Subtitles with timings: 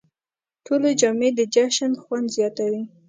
[0.81, 2.83] نوې جامې د جشن خوند زیاتوي